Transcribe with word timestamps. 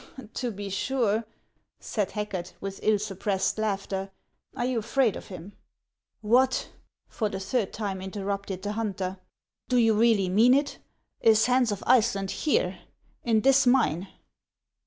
"To 0.41 0.49
be 0.49 0.71
sure," 0.71 1.25
said 1.79 2.09
Hacket, 2.13 2.55
with 2.59 2.79
ill 2.81 2.97
suppressed 2.97 3.59
laughter;" 3.59 4.09
are 4.57 4.65
you 4.65 4.79
afraid 4.79 5.15
of 5.15 5.27
him?" 5.27 5.53
"What!" 6.21 6.69
for 7.07 7.29
the 7.29 7.39
third 7.39 7.71
time 7.71 8.01
interrupted 8.01 8.63
the 8.63 8.71
hunter;" 8.71 9.19
do 9.69 9.77
you 9.77 9.93
really 9.93 10.27
mean 10.27 10.55
it,— 10.55 10.79
is 11.21 11.45
Hans 11.45 11.71
of 11.71 11.83
Iceland 11.85 12.31
here, 12.31 12.79
in 13.23 13.41
this 13.41 13.67
mine 13.67 14.07